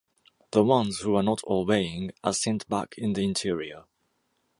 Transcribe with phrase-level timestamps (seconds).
[0.49, 3.83] The ones who are not obeying are sent back in the interior.